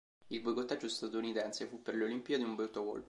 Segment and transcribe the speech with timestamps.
[0.29, 2.99] Il boicottaggio statunitense fu per le Olimpiadi un brutto colpo.